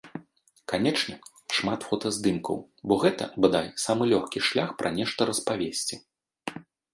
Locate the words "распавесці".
5.33-5.95